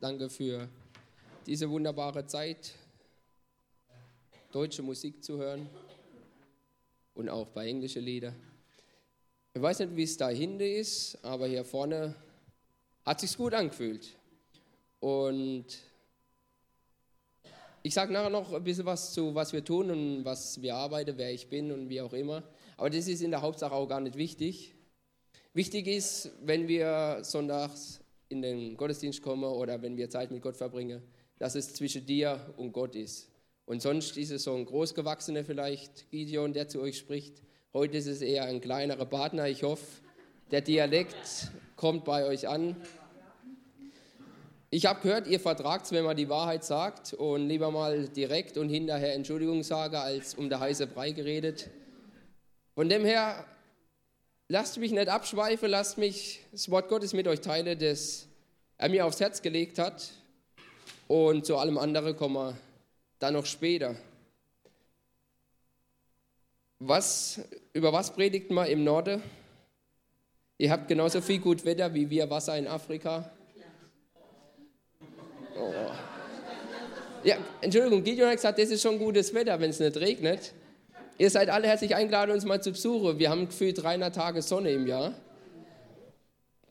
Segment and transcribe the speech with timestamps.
[0.00, 0.68] Danke für
[1.46, 2.74] diese wunderbare Zeit,
[4.52, 5.68] deutsche Musik zu hören
[7.14, 8.32] und auch bei englischen Lieder.
[9.54, 12.14] Ich weiß nicht, wie es da hinten ist, aber hier vorne
[13.04, 14.14] hat sich gut angefühlt.
[15.00, 15.66] Und
[17.82, 21.16] ich sage nachher noch ein bisschen was zu, was wir tun und was wir arbeiten,
[21.16, 22.42] wer ich bin und wie auch immer.
[22.76, 24.74] Aber das ist in der Hauptsache auch gar nicht wichtig.
[25.54, 30.56] Wichtig ist, wenn wir sonntags in den Gottesdienst kommen oder wenn wir Zeit mit Gott
[30.56, 31.02] verbringen,
[31.38, 33.28] dass es zwischen dir und Gott ist.
[33.66, 37.42] Und sonst ist es so ein Großgewachsener vielleicht, Gideon, der zu euch spricht.
[37.72, 39.48] Heute ist es eher ein kleinerer Partner.
[39.48, 39.84] Ich hoffe,
[40.50, 42.76] der Dialekt kommt bei euch an.
[44.70, 48.68] Ich habe gehört, ihr vertragt wenn man die Wahrheit sagt und lieber mal direkt und
[48.68, 51.70] hinterher Entschuldigung sage, als um der heiße Brei geredet.
[52.74, 53.44] Von dem her
[54.48, 58.26] lasst mich nicht abschweifen, lasst mich das Wort Gottes mit euch teilen, das
[58.78, 60.10] er mir aufs Herz gelegt hat.
[61.08, 62.56] Und zu allem anderen kommen wir
[63.18, 63.96] dann noch später.
[66.78, 67.40] Was,
[67.72, 69.22] über was predigt man im Norden?
[70.58, 73.30] Ihr habt genauso viel gut Wetter wie wir Wasser in Afrika.
[75.58, 75.72] Oh.
[77.24, 80.52] Ja, Entschuldigung, Gideon hat gesagt, das ist schon gutes Wetter, wenn es nicht regnet.
[81.18, 83.18] Ihr seid alle herzlich eingeladen, uns mal zu besuchen.
[83.18, 85.14] Wir haben gefühlt 300 Tage Sonne im Jahr.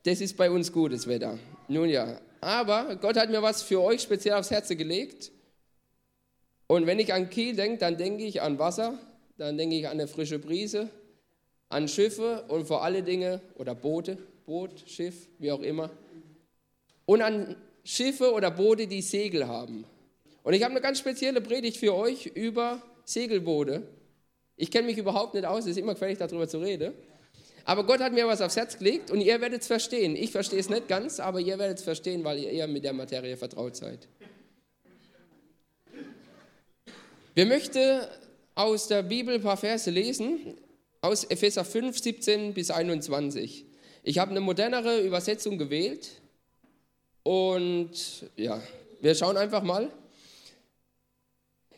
[0.04, 1.38] Das ist bei uns gutes Wetter.
[1.66, 5.32] Nun ja, aber Gott hat mir was für euch speziell aufs Herz gelegt.
[6.68, 8.96] Und wenn ich an Kiel denke, dann denke ich an Wasser,
[9.36, 10.90] dann denke ich an eine frische Brise,
[11.68, 15.90] an Schiffe und vor alle Dinge, oder Boote, Boot, Schiff, wie auch immer.
[17.04, 19.84] Und an Schiffe oder Boote, die Segel haben.
[20.44, 23.82] Und ich habe eine ganz spezielle Predigt für euch über Segelboote.
[24.56, 26.94] Ich kenne mich überhaupt nicht aus, es ist immer gefährlich, darüber zu reden.
[27.64, 30.14] Aber Gott hat mir was aufs Herz gelegt und ihr werdet es verstehen.
[30.14, 32.92] Ich verstehe es nicht ganz, aber ihr werdet es verstehen, weil ihr eher mit der
[32.92, 34.08] Materie vertraut seid.
[37.34, 38.00] Wir möchten
[38.54, 40.56] aus der Bibel ein paar Verse lesen,
[41.02, 43.66] aus Epheser 5, 17 bis 21.
[44.04, 46.08] Ich habe eine modernere Übersetzung gewählt
[47.24, 47.90] und
[48.36, 48.62] ja,
[49.00, 49.90] wir schauen einfach mal.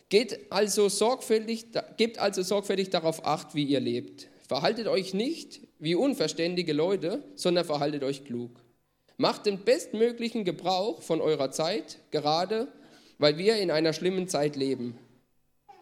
[0.08, 4.28] Geht also sorgfältig, gebt also sorgfältig darauf acht, wie ihr lebt.
[4.46, 8.50] Verhaltet euch nicht wie unverständige Leute, sondern verhaltet euch klug.
[9.18, 12.68] Macht den bestmöglichen Gebrauch von eurer Zeit, gerade
[13.18, 14.96] weil wir in einer schlimmen Zeit leben.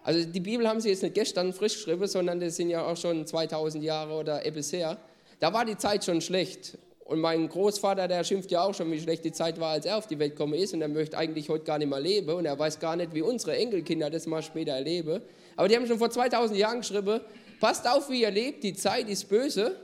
[0.02, 2.96] Also die Bibel haben sie jetzt nicht gestern frisch geschrieben, sondern das sind ja auch
[2.96, 4.98] schon 2000 Jahre oder etwas her.
[5.38, 6.78] Da war die Zeit schon schlecht.
[7.06, 9.96] Und mein Großvater, der schimpft ja auch schon, wie schlecht die Zeit war, als er
[9.96, 10.74] auf die Welt gekommen ist.
[10.74, 12.30] Und er möchte eigentlich heute gar nicht mehr leben.
[12.30, 15.22] Und er weiß gar nicht, wie unsere Enkelkinder das mal später erleben.
[15.54, 17.20] Aber die haben schon vor 2000 Jahren geschrieben,
[17.60, 19.76] passt auf, wie ihr lebt, die Zeit ist böse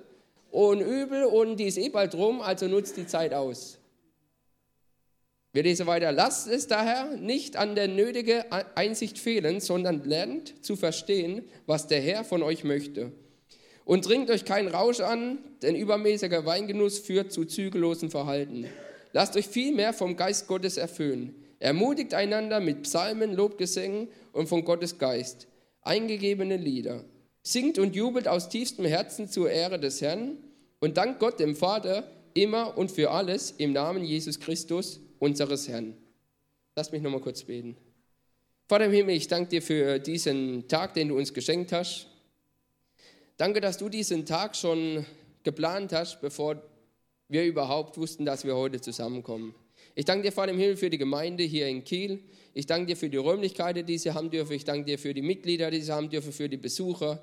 [0.51, 3.79] und übel und die ist eh bald rum, also nutzt die Zeit aus.
[5.53, 6.11] Wir lesen weiter.
[6.11, 8.43] Lasst es daher nicht an der nötigen
[8.75, 13.13] Einsicht fehlen, sondern lernt zu verstehen, was der Herr von euch möchte
[13.85, 18.67] und trinkt euch keinen Rausch an, denn übermäßiger Weingenuss führt zu zügellosen Verhalten.
[19.13, 21.35] Lasst euch vielmehr vom Geist Gottes erfüllen.
[21.59, 25.47] Ermutigt einander mit Psalmen, Lobgesängen und von Gottes Geist
[25.83, 27.05] eingegebene Lieder.
[27.43, 30.39] Singt und jubelt aus tiefstem Herzen zur Ehre des Herrn
[30.81, 35.97] und dankt Gott dem Vater immer und für alles im Namen Jesus Christus, unseres Herrn.
[36.77, 37.77] Lass mich nochmal kurz beten.
[38.69, 42.07] Vater im Himmel, ich danke dir für diesen Tag, den du uns geschenkt hast.
[43.43, 45.05] Danke, dass du diesen Tag schon
[45.43, 46.63] geplant hast, bevor
[47.27, 49.53] wir überhaupt wussten, dass wir heute zusammenkommen.
[49.97, 52.23] Ich danke dir, Vater im Himmel, für die Gemeinde hier in Kiel.
[52.55, 54.53] Ich danke dir für die Räumlichkeiten, die sie haben dürfen.
[54.53, 57.21] Ich danke dir für die Mitglieder, die sie haben dürfen, für die Besucher.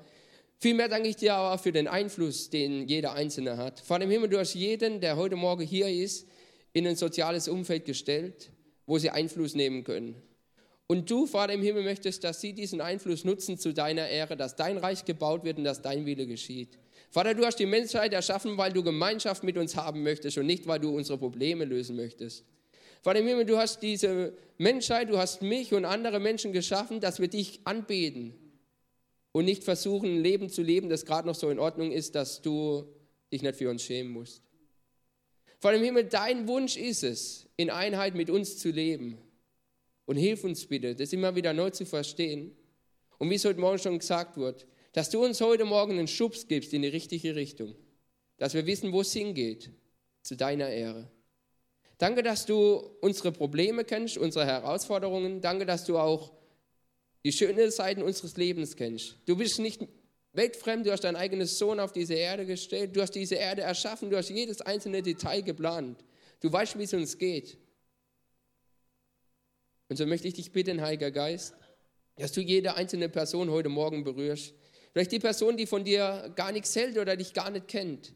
[0.58, 3.80] Vielmehr danke ich dir aber für den Einfluss, den jeder Einzelne hat.
[3.80, 6.28] Vater im Himmel, du hast jeden, der heute Morgen hier ist,
[6.74, 8.50] in ein soziales Umfeld gestellt,
[8.84, 10.16] wo sie Einfluss nehmen können.
[10.90, 14.56] Und du, Vater im Himmel, möchtest, dass sie diesen Einfluss nutzen zu deiner Ehre, dass
[14.56, 16.80] dein Reich gebaut wird und dass dein Wille geschieht.
[17.10, 20.66] Vater, du hast die Menschheit erschaffen, weil du Gemeinschaft mit uns haben möchtest und nicht,
[20.66, 22.44] weil du unsere Probleme lösen möchtest.
[23.02, 27.20] Vater im Himmel, du hast diese Menschheit, du hast mich und andere Menschen geschaffen, dass
[27.20, 28.34] wir dich anbeten
[29.30, 32.42] und nicht versuchen, ein Leben zu leben, das gerade noch so in Ordnung ist, dass
[32.42, 32.84] du
[33.32, 34.42] dich nicht für uns schämen musst.
[35.60, 39.18] Vater im Himmel, dein Wunsch ist es, in Einheit mit uns zu leben.
[40.06, 42.56] Und hilf uns bitte, das immer wieder neu zu verstehen.
[43.18, 46.48] Und wie es heute Morgen schon gesagt wird, dass du uns heute Morgen einen Schubs
[46.48, 47.74] gibst in die richtige Richtung.
[48.38, 49.70] Dass wir wissen, wo es hingeht.
[50.22, 51.10] Zu deiner Ehre.
[51.96, 55.40] Danke, dass du unsere Probleme kennst, unsere Herausforderungen.
[55.40, 56.32] Danke, dass du auch
[57.24, 59.16] die schönen Seiten unseres Lebens kennst.
[59.26, 59.86] Du bist nicht
[60.32, 64.10] weltfremd, du hast deinen eigenen Sohn auf diese Erde gestellt, du hast diese Erde erschaffen,
[64.10, 66.04] du hast jedes einzelne Detail geplant.
[66.40, 67.58] Du weißt, wie es uns geht.
[69.90, 71.52] Und so möchte ich dich bitten, Heiliger Geist,
[72.16, 74.54] dass du jede einzelne Person heute Morgen berührst.
[74.92, 78.14] Vielleicht die Person, die von dir gar nichts hält oder dich gar nicht kennt.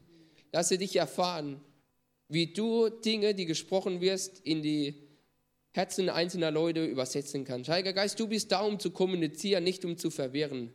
[0.53, 1.59] Lass sie dich erfahren,
[2.29, 5.03] wie du Dinge, die gesprochen wirst, in die
[5.73, 7.69] Herzen einzelner Leute übersetzen kannst.
[7.69, 10.71] Heiliger Geist, du bist da, um zu kommunizieren, nicht um zu verwirren.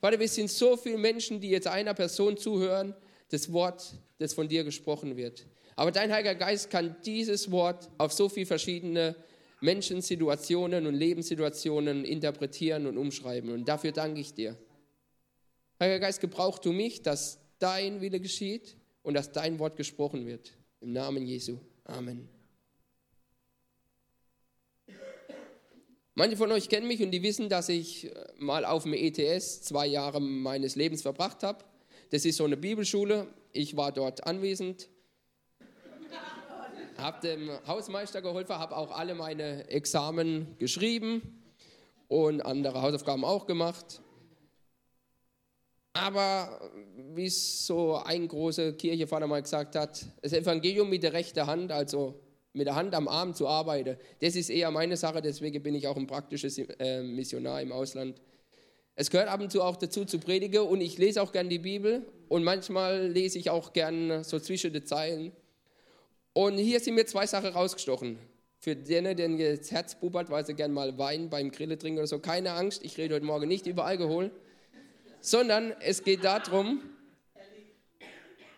[0.00, 2.94] Vater, wir sind so viele Menschen, die jetzt einer Person zuhören,
[3.30, 5.44] das Wort, das von dir gesprochen wird.
[5.74, 9.16] Aber dein Heiliger Geist kann dieses Wort auf so viele verschiedene
[9.66, 13.50] Menschen, Situationen und Lebenssituationen interpretieren und umschreiben.
[13.50, 14.56] Und dafür danke ich dir.
[15.80, 20.52] Heiliger Geist, gebrauch du mich, dass dein Wille geschieht und dass dein Wort gesprochen wird.
[20.80, 21.58] Im Namen Jesu.
[21.84, 22.28] Amen.
[26.14, 29.62] Manche von euch kennen mich und die wissen, dass ich äh, mal auf dem ETS
[29.62, 31.64] zwei Jahre meines Lebens verbracht habe.
[32.10, 33.26] Das ist so eine Bibelschule.
[33.52, 34.88] Ich war dort anwesend,
[36.98, 41.42] habe dem Hausmeister geholfen, habe auch alle meine Examen geschrieben
[42.08, 44.00] und andere Hausaufgaben auch gemacht.
[45.92, 46.60] Aber
[47.14, 51.72] wie es so ein großer Kirchevater mal gesagt hat, das Evangelium mit der rechten Hand,
[51.72, 52.20] also
[52.52, 55.86] mit der Hand am Arm zu arbeiten, das ist eher meine Sache, deswegen bin ich
[55.86, 58.20] auch ein praktisches äh, Missionar im Ausland.
[58.94, 61.58] Es gehört ab und zu auch dazu zu predigen und ich lese auch gern die
[61.58, 65.32] Bibel und manchmal lese ich auch gern so zwischen den Zeilen.
[66.36, 68.18] Und hier sind mir zwei Sachen rausgestochen.
[68.58, 72.06] Für denen, denen jetzt Herz bubert, weil sie gern mal Wein beim Grille trinken oder
[72.06, 74.30] so, keine Angst, ich rede heute Morgen nicht über Alkohol,
[75.22, 76.82] sondern es geht darum,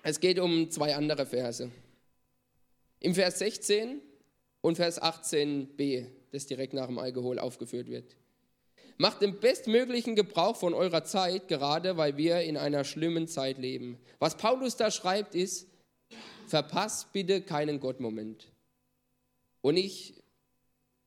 [0.02, 1.70] es geht um zwei andere Verse.
[2.98, 4.00] Im Vers 16
[4.60, 8.16] und Vers 18b, das direkt nach dem Alkohol aufgeführt wird.
[8.96, 14.00] Macht den bestmöglichen Gebrauch von eurer Zeit, gerade weil wir in einer schlimmen Zeit leben.
[14.18, 15.68] Was Paulus da schreibt, ist,
[16.48, 18.48] verpasst bitte keinen Gottmoment.
[19.60, 20.22] Und ich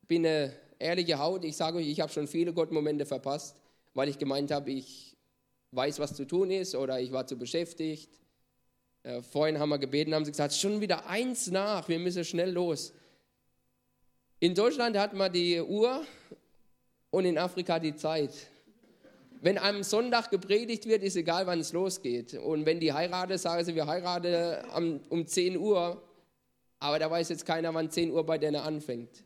[0.08, 3.56] bin eine ehrliche Haut, ich sage euch, ich habe schon viele Gottmomente verpasst,
[3.94, 5.16] weil ich gemeint habe, ich
[5.70, 8.22] weiß, was zu tun ist oder ich war zu beschäftigt
[9.02, 12.50] äh, vorhin haben wir gebeten, haben sie gesagt, schon wieder eins nach, wir müssen schnell
[12.50, 12.92] los.
[14.38, 16.04] In Deutschland hat man die Uhr
[17.10, 18.30] und in Afrika die Zeit.
[19.42, 22.34] Wenn am Sonntag gepredigt wird, ist egal, wann es losgeht.
[22.34, 26.00] Und wenn die heiraten, sagen sie, wir heiraten um 10 Uhr,
[26.78, 29.24] aber da weiß jetzt keiner, wann 10 Uhr bei denen anfängt.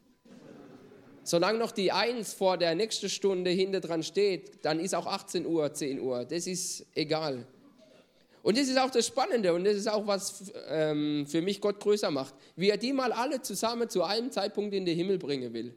[1.22, 5.44] Solange noch die 1 vor der nächsten Stunde hinter dran steht, dann ist auch 18
[5.44, 6.24] Uhr, 10 Uhr.
[6.24, 7.46] Das ist egal.
[8.42, 11.78] Und das ist auch das Spannende und das ist auch, was ähm, für mich Gott
[11.78, 12.34] größer macht.
[12.54, 15.76] Wie er die mal alle zusammen zu einem Zeitpunkt in den Himmel bringen will.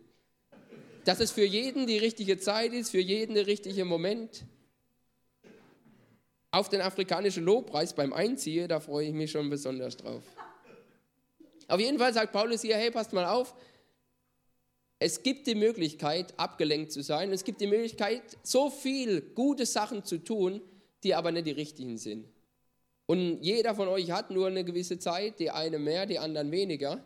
[1.10, 4.44] Dass es für jeden die richtige Zeit ist, für jeden der richtige Moment.
[6.52, 10.22] Auf den afrikanischen Lobpreis beim Einziehen, da freue ich mich schon besonders drauf.
[11.68, 13.56] Auf jeden Fall sagt Paulus hier, hey, passt mal auf,
[15.00, 17.32] es gibt die Möglichkeit, abgelenkt zu sein.
[17.32, 20.62] Es gibt die Möglichkeit, so viel gute Sachen zu tun,
[21.04, 22.28] die aber nicht die richtigen sind.
[23.08, 27.04] Und jeder von euch hat nur eine gewisse Zeit, die eine mehr, die anderen weniger.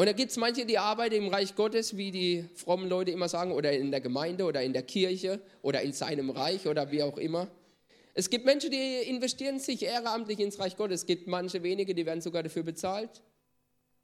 [0.00, 3.28] Und da gibt es manche, die arbeiten im Reich Gottes, wie die frommen Leute immer
[3.28, 7.02] sagen, oder in der Gemeinde oder in der Kirche oder in seinem Reich oder wie
[7.02, 7.48] auch immer.
[8.14, 11.00] Es gibt Menschen, die investieren sich ehrenamtlich ins Reich Gottes.
[11.00, 13.10] Es gibt manche wenige, die werden sogar dafür bezahlt.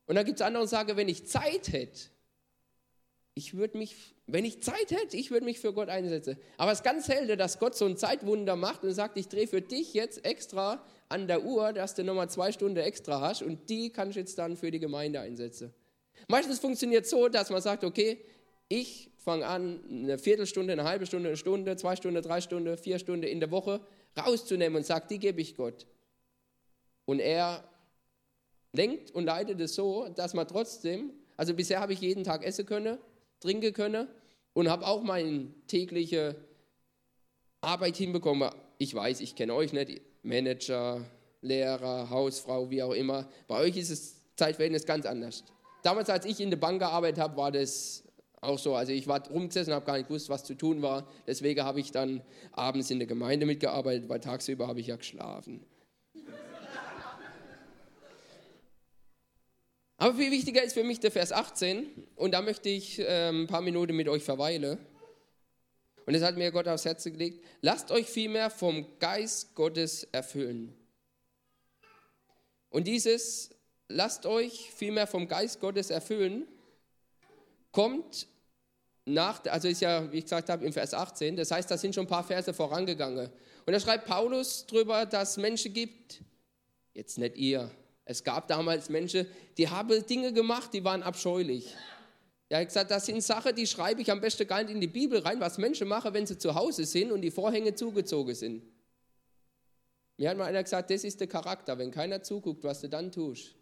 [0.07, 2.11] Und dann gibt es andere, die sagen, wenn ich Zeit hätte,
[3.37, 6.37] ich würde mich, wenn ich Zeit hätte, ich würde mich für Gott einsetzen.
[6.57, 9.47] Aber es ist ganz selten, dass Gott so ein Zeitwunder macht und sagt, ich drehe
[9.47, 13.71] für dich jetzt extra an der Uhr, dass du nochmal zwei Stunden extra hast und
[13.71, 15.73] die kann ich jetzt dann für die Gemeinde einsetzen.
[16.29, 18.19] Meistens funktioniert es so, dass man sagt, okay,
[18.69, 22.99] ich fange an, eine Viertelstunde, eine halbe Stunde, eine Stunde, zwei Stunden, drei Stunden, vier
[22.99, 23.81] Stunden in der Woche
[24.17, 25.87] rauszunehmen und sagt, die gebe ich Gott.
[27.07, 27.65] Und er
[28.73, 32.67] lenkt und leitet es so, dass man trotzdem, also bisher habe ich jeden Tag essen
[32.67, 32.99] können,
[33.41, 34.09] trinken können
[34.53, 36.37] und habe auch meine tägliche
[37.61, 38.51] Arbeit hinbekommen.
[38.79, 41.05] Ich weiß, ich kenne euch nicht, Manager,
[41.41, 43.29] Lehrer, Hausfrau, wie auch immer.
[43.47, 45.45] Bei euch ist das Zeitverhältnis ganz anders.
[45.85, 48.05] Damals, als ich in der Bank gearbeitet habe, war das
[48.41, 48.75] auch so.
[48.75, 51.07] Also ich war rumgesessen habe gar nicht gewusst, was zu tun war.
[51.27, 52.23] Deswegen habe ich dann
[52.53, 55.63] abends in der Gemeinde mitgearbeitet, weil tagsüber habe ich ja geschlafen.
[59.99, 61.87] Aber viel wichtiger ist für mich der Vers 18
[62.17, 64.79] und da möchte ich äh, ein paar Minuten mit euch verweilen.
[66.07, 67.45] Und das hat mir Gott aufs Herz gelegt.
[67.61, 70.75] Lasst euch vielmehr vom Geist Gottes erfüllen.
[72.71, 73.51] Und dieses,
[73.89, 76.47] lasst euch vielmehr vom Geist Gottes erfüllen,
[77.73, 78.27] kommt
[79.05, 81.37] nach, also ist ja, wie ich gesagt habe, im Vers 18.
[81.37, 83.31] Das heißt, da sind schon ein paar Verse vorangegangen.
[83.67, 86.23] Und da schreibt Paulus drüber, dass es Menschen gibt,
[86.95, 87.71] jetzt nicht ihr,
[88.07, 89.27] es gab damals Menschen,
[89.57, 91.75] die haben Dinge gemacht, die waren abscheulich.
[92.49, 94.87] Er hat gesagt, das sind Sachen, die schreibe ich am besten gar nicht in die
[94.87, 98.63] Bibel rein, was Menschen machen, wenn sie zu Hause sind und die Vorhänge zugezogen sind.
[100.19, 101.77] Mir hat mal einer gesagt, das ist der Charakter.
[101.79, 103.57] Wenn keiner zuguckt, was du dann tust,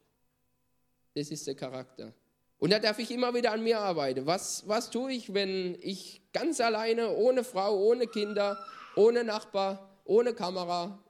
[1.15, 2.15] das ist der Charakter.
[2.59, 4.27] Und da darf ich immer wieder an mir arbeiten.
[4.27, 8.65] Was, was tue ich, wenn ich ganz alleine, ohne Frau, ohne Kinder,
[8.95, 11.03] ohne Nachbar, ohne Kamera,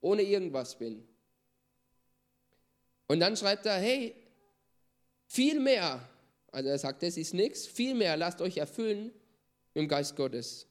[0.00, 1.06] ohne irgendwas bin?
[3.06, 4.14] Und dann schreibt er, hey,
[5.26, 6.08] viel mehr,
[6.50, 9.12] also er sagt, das ist nichts, viel mehr lasst euch erfüllen
[9.74, 10.66] dem Geist Gottes.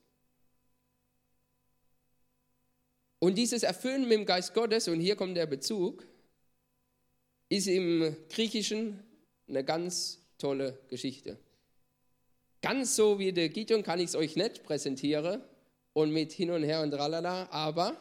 [3.19, 6.05] Und dieses Erfüllen mit dem Geist Gottes, und hier kommt der Bezug,
[7.49, 9.03] ist im Griechischen
[9.47, 11.37] eine ganz tolle Geschichte.
[12.61, 15.41] Ganz so wie der Gideon kann ich es euch nicht präsentieren
[15.93, 17.97] und mit hin und her und tralala, aber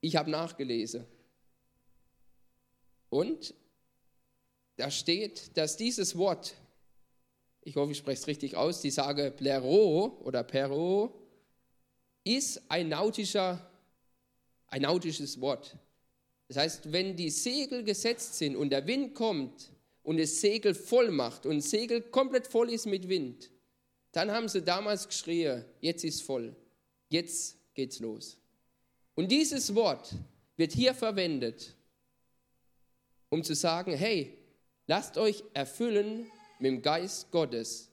[0.00, 1.06] ich habe nachgelesen.
[3.08, 3.54] Und
[4.76, 6.54] da steht, dass dieses Wort,
[7.62, 11.22] ich hoffe, ich spreche es richtig aus, die sage Plero oder Pero,
[12.24, 13.70] ist ein nautischer
[14.68, 15.76] ein nautisches Wort.
[16.48, 19.72] Das heißt, wenn die Segel gesetzt sind und der Wind kommt
[20.02, 23.50] und das Segel voll macht und das Segel komplett voll ist mit Wind,
[24.12, 26.54] dann haben sie damals geschrien, jetzt ist voll,
[27.08, 28.38] jetzt geht's los.
[29.14, 30.14] Und dieses Wort
[30.56, 31.74] wird hier verwendet,
[33.28, 34.38] um zu sagen, hey,
[34.86, 37.90] lasst euch erfüllen mit dem Geist Gottes.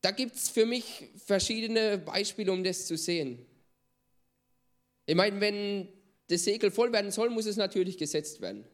[0.00, 3.44] Da gibt es für mich verschiedene Beispiele, um das zu sehen.
[5.06, 5.88] Ich meine, wenn
[6.28, 8.64] das Segel voll werden soll, muss es natürlich gesetzt werden.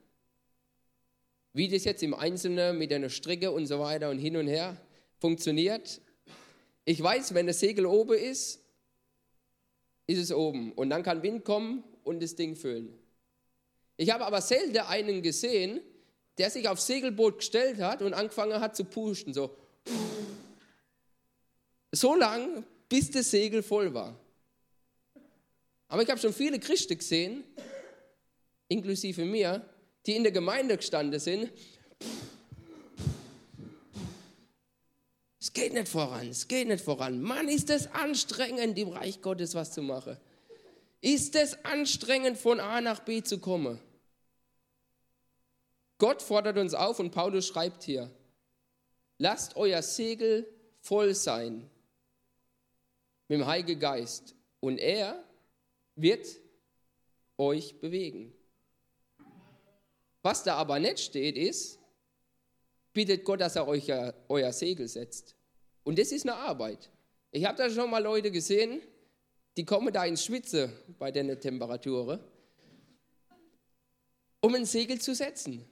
[1.53, 4.81] Wie das jetzt im Einzelnen mit einer Stricke und so weiter und hin und her
[5.19, 6.01] funktioniert.
[6.87, 8.61] Ich weiß, wenn das Segel oben ist,
[10.07, 10.73] ist es oben.
[10.73, 12.99] Und dann kann Wind kommen und das Ding füllen.
[13.99, 15.81] Ich habe aber selten einen gesehen,
[16.39, 19.35] der sich aufs Segelboot gestellt hat und angefangen hat zu pusten.
[19.35, 19.55] So,
[21.93, 24.19] so lang, bis das Segel voll war.
[25.93, 27.45] Aber ich habe schon viele Christen gesehen,
[28.69, 29.63] inklusive mir,
[30.07, 31.53] die in der Gemeinde gestanden sind.
[35.39, 37.21] Es geht nicht voran, es geht nicht voran.
[37.21, 40.17] Mann, ist es anstrengend, im Reich Gottes was zu machen.
[41.03, 43.79] Ist es anstrengend, von A nach B zu kommen?
[45.99, 48.11] Gott fordert uns auf und Paulus schreibt hier,
[49.19, 50.49] lasst euer Segel
[50.81, 51.69] voll sein
[53.29, 55.23] mit dem Heiligen Geist und er
[55.95, 56.27] wird
[57.39, 58.33] euch bewegen.
[60.23, 61.79] Was da aber nicht steht, ist,
[62.93, 63.91] bittet Gott, dass er euch
[64.29, 65.35] euer Segel setzt.
[65.83, 66.91] Und das ist eine Arbeit.
[67.33, 68.81] Ich habe da schon mal Leute gesehen,
[69.57, 72.21] die kommen da ins Schwitze bei den Temperaturen,
[74.41, 75.65] um ein Segel zu setzen.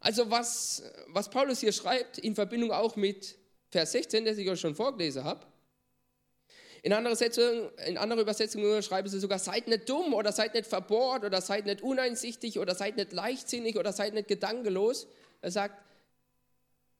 [0.00, 3.36] Also was, was Paulus hier schreibt, in Verbindung auch mit
[3.70, 5.46] Vers 16, das ich euch schon vorgelesen habe,
[6.82, 10.66] in anderer, Setzung, in anderer Übersetzung schreiben sie sogar, seid nicht dumm oder seid nicht
[10.66, 15.08] verbohrt oder seid nicht uneinsichtig oder seid nicht leichtsinnig oder seid nicht gedankenlos.
[15.40, 15.82] Er sagt,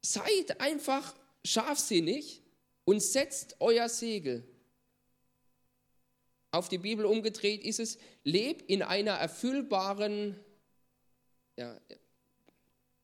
[0.02, 2.42] seid einfach scharfsinnig
[2.84, 4.44] und setzt euer Segel.
[6.50, 10.38] Auf die Bibel umgedreht ist es, leb in einer erfüllbaren,
[11.56, 11.78] ja,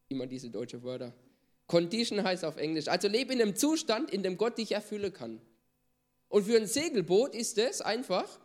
[0.09, 1.13] immer diese deutsche Wörter.
[1.67, 2.89] Condition heißt auf Englisch.
[2.89, 5.41] Also lebe in einem Zustand, in dem Gott dich erfüllen kann.
[6.29, 8.41] Und für ein Segelboot ist es einfach,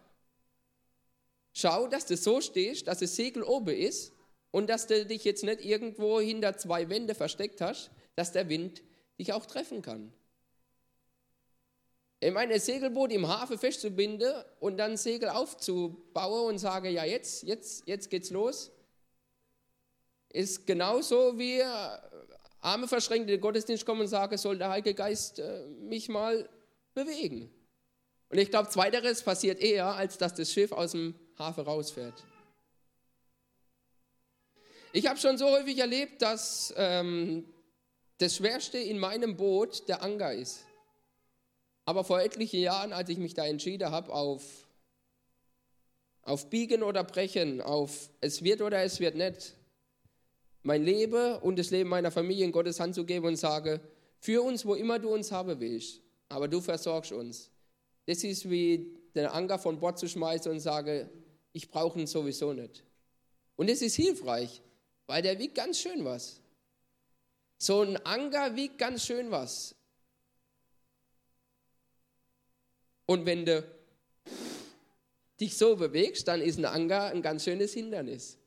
[1.53, 4.13] schau, dass du so stehst, dass das Segel oben ist
[4.51, 8.83] und dass du dich jetzt nicht irgendwo hinter zwei Wände versteckt hast, dass der Wind
[9.17, 10.13] dich auch treffen kann.
[12.21, 17.43] Ich meine, ein Segelboot im Hafen festzubinden und dann Segel aufzubauen und sage, ja, jetzt,
[17.43, 18.71] jetzt, jetzt geht's los,
[20.27, 21.63] ist genauso wie
[22.61, 26.49] Arme verschränkt in den Gottesdienst kommen und sagen, soll der Heilige Geist äh, mich mal
[26.93, 27.49] bewegen.
[28.29, 32.23] Und ich glaube, zweiteres passiert eher, als dass das Schiff aus dem Hafen rausfährt.
[34.91, 37.45] Ich habe schon so häufig erlebt, dass ähm,
[38.17, 40.65] das Schwerste in meinem Boot der Anker ist.
[41.85, 44.67] Aber vor etlichen Jahren, als ich mich da entschieden habe, auf,
[46.21, 49.55] auf Biegen oder Brechen, auf es wird oder es wird nicht,
[50.61, 53.79] mein Leben und das Leben meiner Familie in Gottes Hand zu geben und sage,
[54.19, 57.49] für uns, wo immer du uns haben willst, aber du versorgst uns.
[58.09, 61.11] Das ist wie den Anker von Bord zu schmeißen und sage,
[61.53, 62.83] ich brauche ihn sowieso nicht.
[63.55, 64.63] Und es ist hilfreich,
[65.05, 66.41] weil der wiegt ganz schön was.
[67.59, 69.75] So ein Anker wiegt ganz schön was.
[73.05, 73.63] Und wenn du
[75.39, 78.39] dich so bewegst, dann ist ein Anker ein ganz schönes Hindernis.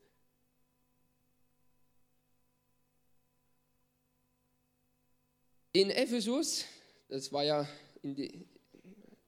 [5.71, 6.65] In Ephesus,
[7.07, 7.65] das war ja
[8.01, 8.45] die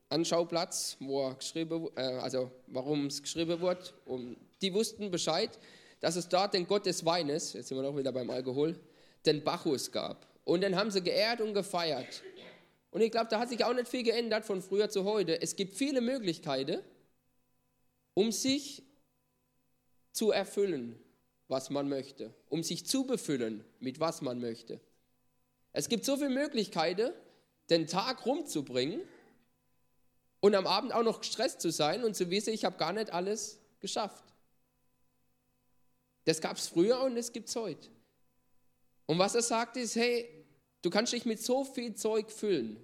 [0.10, 5.58] Anschauplatz, wo geschrieben, äh, also warum es geschrieben wurde, und die wussten Bescheid,
[6.00, 8.80] dass es dort den Gott des Weines, jetzt sind wir noch wieder beim Alkohol,
[9.26, 10.28] den Bacchus gab.
[10.44, 12.22] Und den haben sie geehrt und gefeiert.
[12.92, 15.42] Und ich glaube, da hat sich auch nicht viel geändert von früher zu heute.
[15.42, 16.82] Es gibt viele Möglichkeiten,
[18.14, 18.84] um sich
[20.12, 20.98] zu erfüllen,
[21.48, 24.80] was man möchte, um sich zu befüllen, mit was man möchte.
[25.74, 27.12] Es gibt so viele Möglichkeiten,
[27.70, 29.02] den Tag rumzubringen
[30.46, 33.12] und am Abend auch noch gestresst zu sein und zu wissen, ich habe gar nicht
[33.12, 34.24] alles geschafft.
[36.26, 37.90] Das gab es früher und das gibt es heute.
[39.08, 40.46] Und was er sagt ist, hey,
[40.84, 42.78] du kannst dich mit so viel Zeug füllen.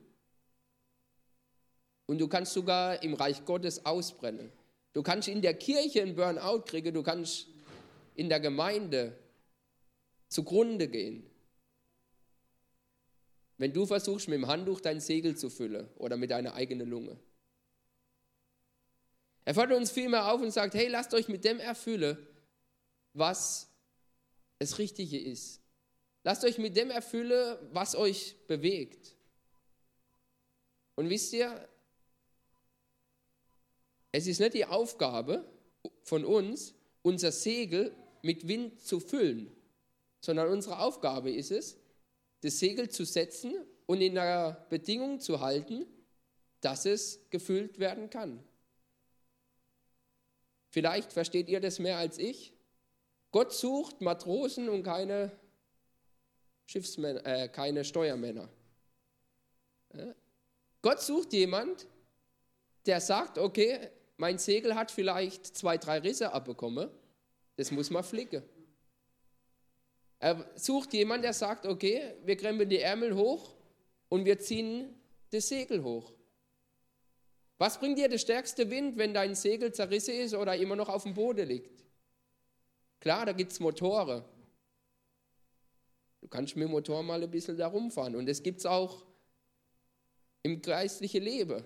[2.08, 4.52] Und du kannst sogar im Reich Gottes ausbrennen.
[4.94, 7.46] Du kannst in der Kirche einen Burnout kriegen, du kannst
[8.16, 9.16] in der Gemeinde
[10.30, 11.30] zugrunde gehen.
[13.60, 17.20] Wenn du versuchst, mit dem Handtuch dein Segel zu füllen oder mit deiner eigenen Lunge.
[19.46, 22.18] Er fordert uns vielmehr auf und sagt, hey, lasst euch mit dem erfüllen,
[23.14, 23.70] was
[24.60, 25.60] das Richtige ist.
[26.24, 29.16] Lasst euch mit dem erfüllen, was euch bewegt.
[30.96, 31.68] Und wisst ihr,
[34.12, 35.46] es ist nicht die Aufgabe
[36.04, 39.52] von uns, unser Segel mit Wind zu füllen,
[40.20, 41.78] sondern unsere Aufgabe ist es,
[42.42, 43.56] das Segel zu setzen
[43.88, 45.86] und in einer Bedingung zu halten,
[46.60, 48.44] dass es gefüllt werden kann.
[50.72, 52.54] Vielleicht versteht ihr das mehr als ich.
[53.32, 55.32] Gott sucht Matrosen und keine,
[56.66, 58.50] Schiffsmänner, äh, keine Steuermänner.
[60.82, 61.88] Gott sucht jemand,
[62.86, 66.90] der sagt, okay, mein Segel hat vielleicht zwei, drei Risse abbekommen,
[67.58, 68.44] das muss man flicken.
[70.20, 73.56] Er sucht jemanden, der sagt, okay, wir krempeln die Ärmel hoch
[74.08, 74.96] und wir ziehen
[75.32, 76.14] das Segel hoch.
[77.62, 81.04] Was bringt dir der stärkste Wind, wenn dein Segel zerrissen ist oder immer noch auf
[81.04, 81.84] dem Boden liegt?
[83.00, 84.26] Klar, da gibt es Motore.
[86.22, 88.16] Du kannst mit dem Motor mal ein bisschen da rumfahren.
[88.16, 89.06] Und es gibt es auch
[90.42, 91.64] im geistlichen Leben.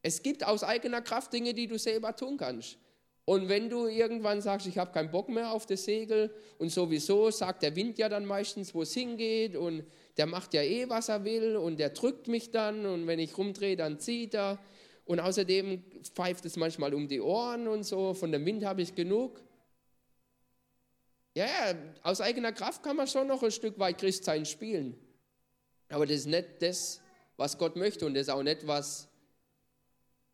[0.00, 2.78] Es gibt aus eigener Kraft Dinge, die du selber tun kannst.
[3.26, 7.30] Und wenn du irgendwann sagst, ich habe keinen Bock mehr auf das Segel und sowieso
[7.30, 9.84] sagt der Wind ja dann meistens, wo es hingeht und
[10.16, 13.36] der macht ja eh, was er will und der drückt mich dann und wenn ich
[13.36, 14.58] rumdrehe, dann zieht er
[15.04, 18.94] und außerdem pfeift es manchmal um die Ohren und so, von dem Wind habe ich
[18.94, 19.40] genug.
[21.34, 24.96] Ja, aus eigener Kraft kann man schon noch ein Stück weit Christsein spielen.
[25.88, 27.00] Aber das ist nicht das,
[27.36, 29.08] was Gott möchte und das ist auch nicht, was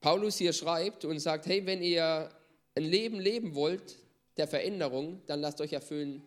[0.00, 2.30] Paulus hier schreibt und sagt, hey, wenn ihr
[2.74, 3.98] ein Leben leben wollt
[4.36, 6.22] der Veränderung, dann lasst euch erfüllen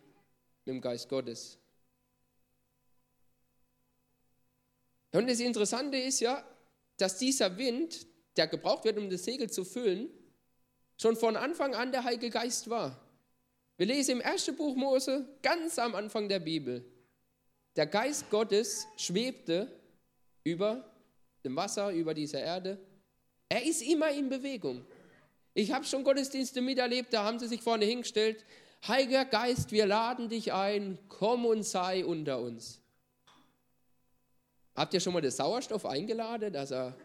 [0.64, 1.58] mit dem Geist Gottes.
[5.12, 6.44] Und das Interessante ist ja,
[6.96, 10.08] dass dieser Wind, der gebraucht wird, um das Segel zu füllen,
[11.00, 13.00] schon von Anfang an der Heilige Geist war.
[13.76, 16.84] Wir lesen im ersten Buch Mose, ganz am Anfang der Bibel,
[17.76, 19.68] der Geist Gottes schwebte
[20.44, 20.84] über
[21.44, 22.78] dem Wasser, über dieser Erde
[23.54, 24.84] er ist immer in Bewegung.
[25.54, 28.44] Ich habe schon Gottesdienste miterlebt, da haben sie sich vorne hingestellt.
[28.86, 32.80] Heiliger Geist, wir laden dich ein, komm und sei unter uns.
[34.74, 36.96] Habt ihr schon mal den Sauerstoff eingeladen, dass er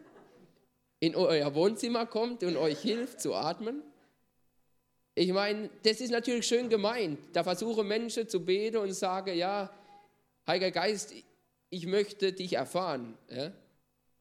[1.00, 3.82] in euer Wohnzimmer kommt und euch hilft zu atmen?
[5.14, 7.18] Ich meine, das ist natürlich schön gemeint.
[7.32, 9.70] Da versuchen Menschen zu beten und sagen, ja,
[10.46, 11.14] Heiliger Geist,
[11.70, 13.16] ich möchte dich erfahren.
[13.28, 13.52] Ja?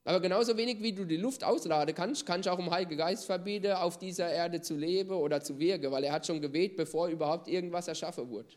[0.03, 3.25] Aber genauso wenig wie du die Luft ausladen kannst, kannst du auch im Heiligen Geist
[3.25, 7.09] verbieten, auf dieser Erde zu leben oder zu wirken, weil er hat schon gebetet, bevor
[7.09, 8.49] überhaupt irgendwas erschaffen wurde.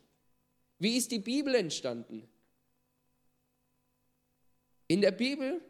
[0.78, 2.28] Wie ist die Bibel entstanden?
[4.88, 5.60] In der Bibel,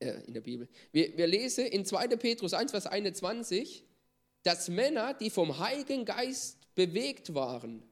[0.00, 2.08] äh, in der Bibel, wir, wir lesen in 2.
[2.16, 3.84] Petrus 1, Vers 21,
[4.42, 7.82] dass Männer, die vom Heiligen Geist bewegt waren,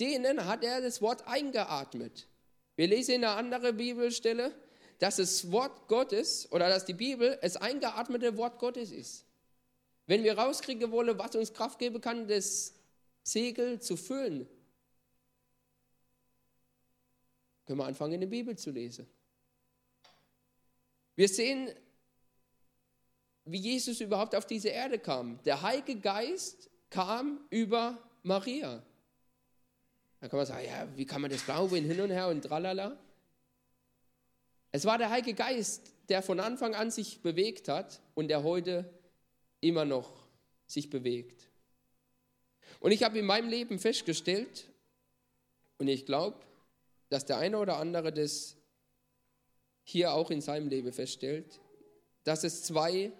[0.00, 2.26] denen hat er das Wort eingeatmet.
[2.76, 4.54] Wir lesen in einer anderen Bibelstelle,
[4.98, 9.24] dass das Wort Gottes oder dass die Bibel das eingeatmete Wort Gottes ist.
[10.06, 12.74] Wenn wir rauskriegen wollen, was uns Kraft geben kann, das
[13.22, 14.48] Segel zu füllen,
[17.66, 19.06] können wir anfangen, in der Bibel zu lesen.
[21.20, 21.70] Wir sehen,
[23.44, 25.38] wie Jesus überhaupt auf diese Erde kam.
[25.42, 28.82] Der Heilige Geist kam über Maria.
[30.18, 32.98] Da kann man sagen, ja, wie kann man das glauben, hin und her und tralala.
[34.72, 38.90] Es war der Heilige Geist, der von Anfang an sich bewegt hat und der heute
[39.60, 40.26] immer noch
[40.64, 41.50] sich bewegt.
[42.78, 44.70] Und ich habe in meinem Leben festgestellt,
[45.76, 46.40] und ich glaube,
[47.10, 48.56] dass der eine oder andere das
[49.84, 51.60] hier auch in seinem Leben feststellt,
[52.24, 53.12] dass es zwei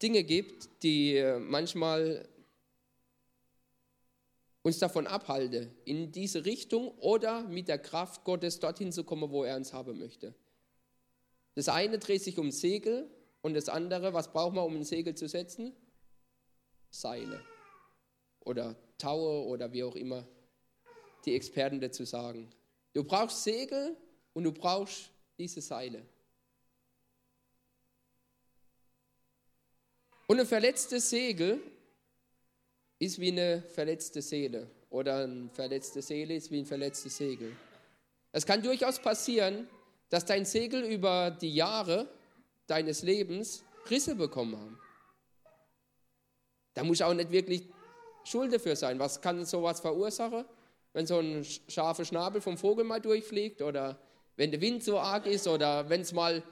[0.00, 2.28] Dinge gibt, die äh, manchmal
[4.62, 9.44] uns davon abhalten, in diese Richtung oder mit der Kraft Gottes dorthin zu kommen, wo
[9.44, 10.34] er uns haben möchte.
[11.54, 13.10] Das eine dreht sich um Segel
[13.42, 15.74] und das andere, was braucht man, um ein Segel zu setzen?
[16.90, 17.40] Seile
[18.40, 20.26] oder Taue oder wie auch immer
[21.24, 22.50] die Experten dazu sagen.
[22.92, 23.96] Du brauchst Segel
[24.32, 26.02] und du brauchst diese Seile.
[30.26, 31.60] Und ein verletztes Segel
[32.98, 37.54] ist wie eine verletzte Seele oder eine verletzte Seele ist wie ein verletztes Segel.
[38.30, 39.68] Es kann durchaus passieren,
[40.08, 42.08] dass dein Segel über die Jahre
[42.66, 44.78] deines Lebens Risse bekommen haben.
[46.74, 47.68] Da muss auch nicht wirklich
[48.24, 48.98] Schuld dafür sein.
[48.98, 50.44] Was kann sowas verursachen?
[50.92, 53.98] Wenn so ein scharfer Schnabel vom Vogel mal durchfliegt oder
[54.36, 56.42] wenn der Wind so arg ist oder wenn es mal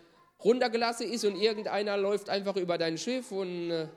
[0.45, 3.89] runtergelassen ist und irgendeiner läuft einfach über dein Schiff und äh,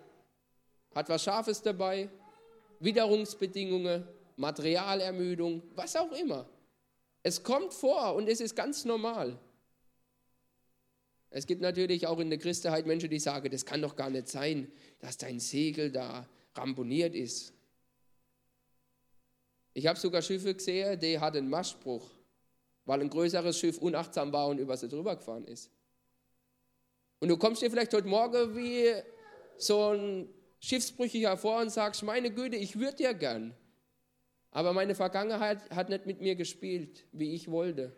[0.93, 2.09] hat was Scharfes dabei,
[2.79, 6.47] Witterungsbedingungen, Materialermüdung, was auch immer.
[7.23, 9.39] Es kommt vor und es ist ganz normal.
[11.29, 14.27] Es gibt natürlich auch in der Christenheit Menschen, die sagen, das kann doch gar nicht
[14.27, 17.53] sein, dass dein Segel da ramponiert ist.
[19.73, 22.07] Ich habe sogar Schiffe gesehen, die hatten einen Mastbruch,
[22.85, 25.71] weil ein größeres Schiff unachtsam war und über sie drüber gefahren ist.
[27.19, 28.91] Und du kommst dir vielleicht heute Morgen wie
[29.57, 33.55] so ein Schiffsbrüchiger vor und sagst, meine Güte, ich würde dir gern.
[34.51, 37.95] Aber meine Vergangenheit hat nicht mit mir gespielt, wie ich wollte.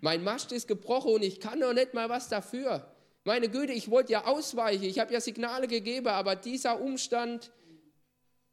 [0.00, 2.94] Mein Mast ist gebrochen und ich kann noch nicht mal was dafür.
[3.24, 7.50] Meine Güte, ich wollte ja ausweichen, ich habe ja Signale gegeben, aber dieser Umstand,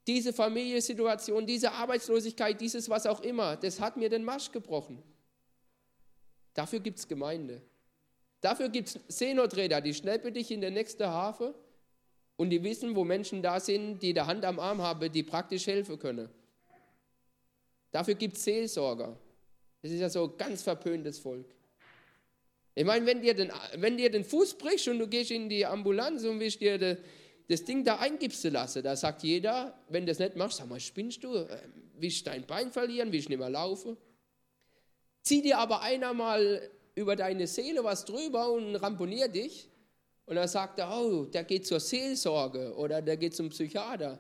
[0.08, 5.02] diese Familiensituation, diese Arbeitslosigkeit, dieses was auch immer, das hat mir den Marsch gebrochen.
[6.54, 7.62] Dafür gibt es Gemeinde.
[8.41, 11.54] Dafür gibt es Seenoträder, die schleppen dich in den nächsten Hafen
[12.38, 15.65] und die wissen, wo Menschen da sind, die der Hand am Arm haben, die praktisch
[15.68, 16.30] helfen können.
[17.91, 19.18] Dafür gibt es Seelsorger.
[19.82, 21.46] Das ist ja so ein ganz verpöntes Volk.
[22.76, 25.65] Ich meine, wenn dir, den, wenn dir den Fuß brichst und du gehst in die
[25.65, 26.98] Ambulanz und willst dir de,
[27.47, 30.79] das Ding da eingipsen lassen, da sagt jeder, wenn du das nicht machst, sag mal,
[30.79, 31.36] spinnst du?
[31.36, 33.12] Ähm, willst du dein Bein verlieren?
[33.12, 33.97] Willst du nicht mehr laufen?
[35.21, 39.69] Zieh dir aber einer mal über deine Seele was drüber und ramponier dich.
[40.25, 44.19] Und dann sagt er, oh, der geht zur Seelsorge oder der geht zum Psychiater.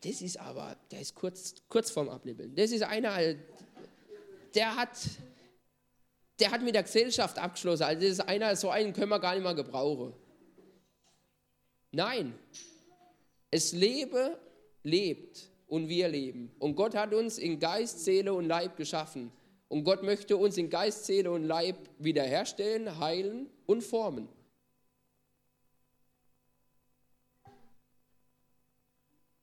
[0.00, 2.54] Das ist aber, der ist kurz, kurz vorm Abnibbeln.
[2.54, 3.18] Das ist einer,
[4.54, 4.96] der hat,
[6.40, 7.82] der hat mit der Gesellschaft abgeschlossen.
[7.82, 10.14] Also das ist einer, so einen können wir gar nicht mehr gebrauchen.
[11.94, 12.34] Nein,
[13.52, 14.36] es lebe,
[14.82, 16.50] lebt und wir leben.
[16.58, 19.30] Und Gott hat uns in Geist, Seele und Leib geschaffen.
[19.68, 24.28] Und Gott möchte uns in Geist, Seele und Leib wiederherstellen, heilen und formen.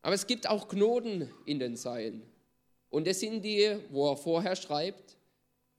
[0.01, 2.23] Aber es gibt auch Knoten in den Seilen.
[2.89, 5.15] Und das sind die, wo er vorher schreibt,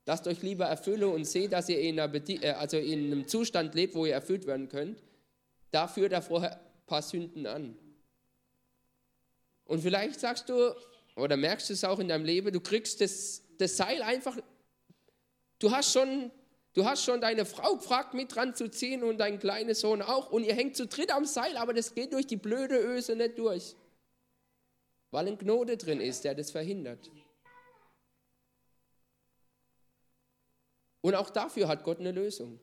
[0.07, 3.75] lasst euch lieber erfüllen und seht, dass ihr in, einer äh, also in einem Zustand
[3.75, 5.03] lebt, wo ihr erfüllt werden könnt.
[5.73, 7.77] Da führt er vorher ein paar Sünden an.
[9.65, 10.77] Und vielleicht sagst du,
[11.17, 14.39] oder merkst du es auch in deinem Leben, du kriegst das, das Seil einfach,
[15.59, 16.31] du hast schon
[16.75, 20.31] Du hast schon deine Frau gefragt, mit dran zu ziehen und deinen kleinen Sohn auch.
[20.31, 23.37] Und ihr hängt zu dritt am Seil, aber das geht durch die blöde Öse nicht
[23.37, 23.77] durch
[25.13, 27.11] weil ein Gnode drin ist, der das verhindert.
[31.03, 32.59] Und auch dafür hat Gott eine Lösung.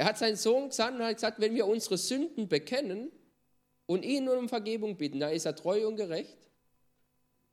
[0.00, 3.12] Er hat seinen Sohn gesandt und hat gesagt, wenn wir unsere Sünden bekennen
[3.84, 6.38] und ihn um Vergebung bitten, dann ist er treu und gerecht.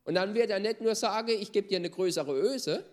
[0.05, 2.85] Und dann wird er nicht nur sagen, ich gebe dir eine größere Öse.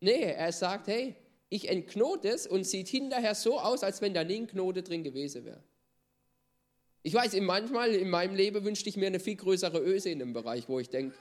[0.00, 1.16] Nee, er sagt, hey,
[1.48, 5.02] ich entknote es und sieht hinterher so aus, als wenn da nie ein Knote drin
[5.02, 5.64] gewesen wäre.
[7.02, 10.34] Ich weiß, manchmal in meinem Leben wünschte ich mir eine viel größere Öse in dem
[10.34, 11.16] Bereich, wo ich denke,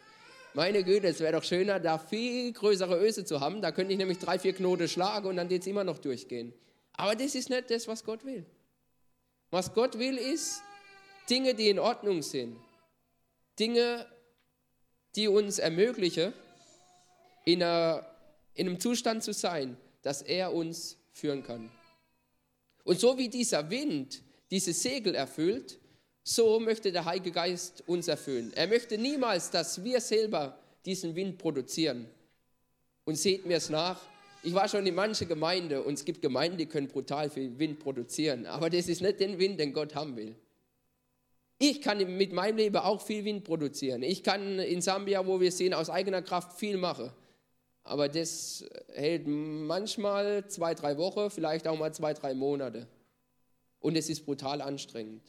[0.53, 3.61] meine Güte, es wäre doch schöner, da viel größere Öse zu haben.
[3.61, 6.53] Da könnte ich nämlich drei, vier Knoten schlagen und dann wird es immer noch durchgehen.
[6.97, 8.45] Aber das ist nicht das, was Gott will.
[9.51, 10.61] Was Gott will, ist
[11.29, 12.57] Dinge, die in Ordnung sind.
[13.57, 14.05] Dinge,
[15.15, 16.33] die uns ermöglichen,
[17.45, 18.05] in, einer,
[18.55, 21.71] in einem Zustand zu sein, dass er uns führen kann.
[22.83, 25.79] Und so wie dieser Wind dieses Segel erfüllt,
[26.23, 28.51] so möchte der Heilige Geist uns erfüllen.
[28.53, 32.09] Er möchte niemals, dass wir selber diesen Wind produzieren.
[33.05, 34.01] Und seht mir es nach,
[34.43, 37.79] ich war schon in manche Gemeinde und es gibt Gemeinden, die können brutal viel Wind
[37.79, 40.35] produzieren, aber das ist nicht den Wind, den Gott haben will.
[41.59, 44.03] Ich kann mit meinem Leben auch viel Wind produzieren.
[44.03, 47.11] Ich kann in Sambia, wo wir sehen, aus eigener Kraft viel machen.
[47.83, 52.87] Aber das hält manchmal zwei, drei Wochen, vielleicht auch mal zwei, drei Monate.
[53.79, 55.23] Und es ist brutal anstrengend.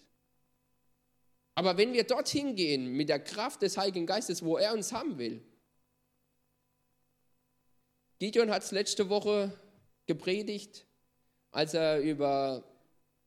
[1.55, 5.19] Aber wenn wir dorthin gehen mit der Kraft des Heiligen Geistes, wo er uns haben
[5.19, 5.41] will.
[8.19, 9.53] Gideon hat es letzte Woche
[10.07, 10.87] gepredigt,
[11.53, 12.65] als er über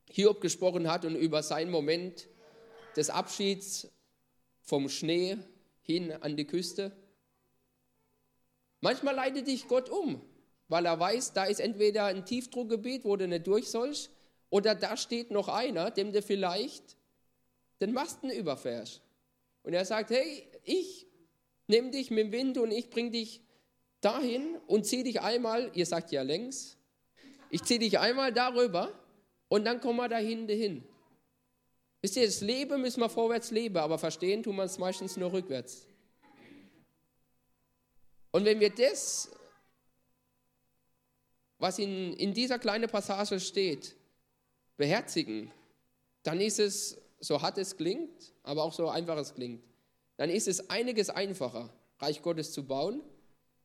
[0.09, 2.27] Hiob gesprochen hat und über seinen Moment
[2.97, 3.89] des Abschieds
[4.61, 5.37] vom Schnee
[5.81, 6.91] hin an die Küste.
[8.81, 10.21] Manchmal leitet dich Gott um,
[10.67, 14.11] weil er weiß, da ist entweder ein Tiefdruckgebiet, wo du nicht durch sollst,
[14.49, 16.97] oder da steht noch einer, dem du vielleicht
[17.79, 19.01] den Masten überfährst.
[19.63, 21.07] Und er sagt, hey, ich
[21.67, 23.41] nehme dich mit dem Wind und ich bringe dich
[24.01, 26.77] dahin und ziehe dich einmal, ihr sagt ja längs,
[27.49, 28.91] ich ziehe dich einmal darüber
[29.47, 30.83] und dann kommen wir da hinten hin.
[32.01, 35.31] Wisst ihr, das Leben müssen wir vorwärts leben, aber verstehen tun wir es meistens nur
[35.31, 35.85] rückwärts.
[38.31, 39.29] Und wenn wir das,
[41.59, 43.95] was in, in dieser kleinen Passage steht,
[44.77, 45.51] beherzigen,
[46.23, 49.63] dann ist es, so hart es klingt, aber auch so einfach es klingt,
[50.17, 53.03] dann ist es einiges einfacher, Reich Gottes zu bauen.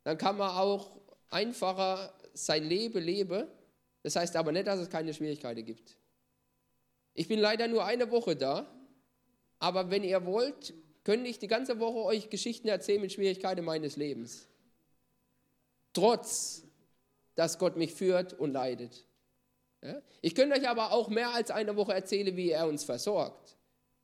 [0.06, 0.92] Dann kann man auch
[1.30, 3.48] einfacher sein Leben leben.
[4.04, 5.96] Das heißt aber nicht, dass es keine Schwierigkeiten gibt.
[7.14, 8.72] Ich bin leider nur eine Woche da,
[9.58, 13.96] aber wenn ihr wollt, könnte ich die ganze Woche euch Geschichten erzählen mit Schwierigkeiten meines
[13.96, 14.46] Lebens
[15.96, 16.62] trotz
[17.34, 19.04] dass Gott mich führt und leidet.
[20.22, 23.56] Ich könnte euch aber auch mehr als eine Woche erzählen, wie er uns versorgt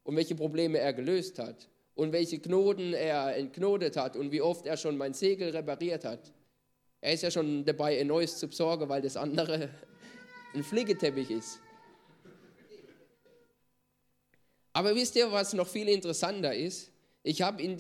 [0.03, 4.66] und welche Probleme er gelöst hat und welche Knoten er entknotet hat und wie oft
[4.66, 6.33] er schon mein Segel repariert hat.
[7.00, 9.68] Er ist ja schon dabei, ein neues zu besorgen, weil das andere
[10.55, 11.59] ein Fliegeteppich ist.
[14.72, 16.90] Aber wisst ihr, was noch viel interessanter ist?
[17.22, 17.76] Ich habe in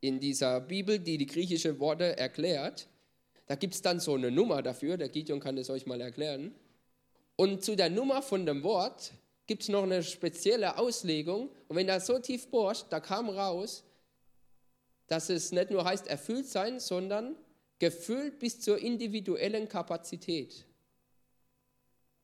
[0.00, 2.88] in dieser Bibel, die die griechischen Worte erklärt.
[3.46, 6.54] Da gibt es dann so eine Nummer dafür, der Gideon kann es euch mal erklären.
[7.36, 9.12] Und zu der Nummer von dem Wort
[9.46, 11.50] gibt es noch eine spezielle Auslegung.
[11.68, 13.84] Und wenn das so tief bohrt, da kam raus,
[15.06, 17.36] dass es nicht nur heißt erfüllt sein, sondern
[17.78, 20.64] gefüllt bis zur individuellen Kapazität.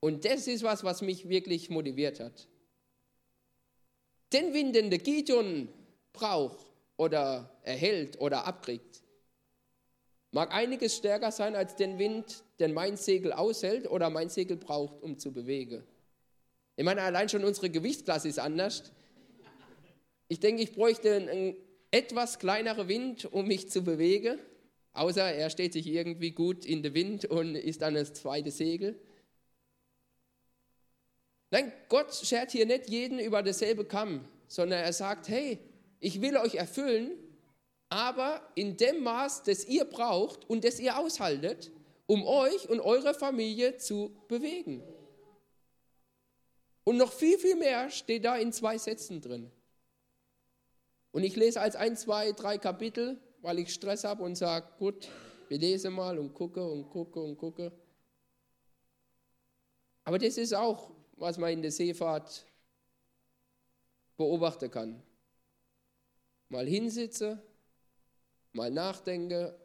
[0.00, 2.48] Und das ist was, was mich wirklich motiviert hat.
[4.32, 5.68] Den Wind, den der Gideon
[6.12, 9.02] braucht, oder erhält oder abkriegt.
[10.30, 15.02] Mag einiges stärker sein als den Wind, den mein Segel aushält oder mein Segel braucht,
[15.02, 15.84] um zu bewegen.
[16.76, 18.92] Ich meine, allein schon unsere Gewichtsklasse ist anders.
[20.28, 21.56] Ich denke, ich bräuchte einen
[21.90, 24.38] etwas kleineren Wind, um mich zu bewegen,
[24.94, 28.98] außer er steht sich irgendwie gut in den Wind und ist dann das zweite Segel.
[31.50, 35.58] Nein, Gott schert hier nicht jeden über dasselbe Kamm, sondern er sagt, hey,
[36.00, 37.10] ich will euch erfüllen,
[37.90, 41.70] aber in dem Maß, das ihr braucht und das ihr aushaltet,
[42.06, 44.82] um euch und eure Familie zu bewegen.
[46.84, 49.50] Und noch viel, viel mehr steht da in zwei Sätzen drin.
[51.12, 55.08] Und ich lese als ein, zwei, drei Kapitel, weil ich Stress habe und sage, gut,
[55.48, 57.72] wir lesen mal und gucke und gucke und gucke.
[60.04, 62.46] Aber das ist auch, was man in der Seefahrt
[64.16, 65.02] beobachten kann
[66.52, 67.42] mal hinsitze,
[68.52, 69.58] mal nachdenke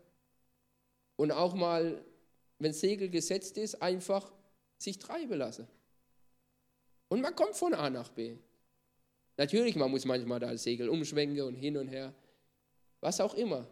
[1.18, 2.04] und auch mal,
[2.60, 4.32] wenn Segel gesetzt ist, einfach
[4.78, 5.68] sich treiben lasse.
[7.10, 8.36] Und man kommt von A nach B.
[9.38, 12.14] Natürlich, man muss manchmal da Segel umschwenken und hin und her,
[13.00, 13.68] was auch immer.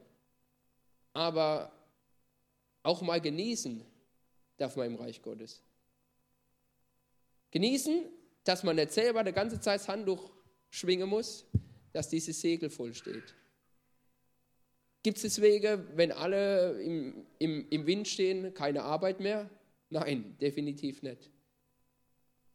[1.13, 1.71] Aber
[2.84, 3.84] auch mal genießen
[4.58, 5.62] darf man im Reich Gottes.
[7.52, 8.06] Genießen,
[8.43, 10.32] dass man nicht selber die ganze Zeit das Handtuch
[10.69, 11.45] schwingen muss,
[11.93, 13.34] dass dieses Segel voll steht.
[15.02, 19.50] Gibt es Wege, wenn alle im, im, im Wind stehen, keine Arbeit mehr?
[19.89, 21.32] Nein, definitiv nicht.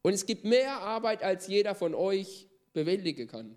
[0.03, 3.57] Und es gibt mehr Arbeit, als jeder von euch bewältigen kann.